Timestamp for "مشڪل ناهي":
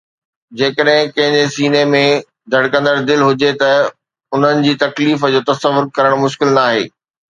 6.29-6.89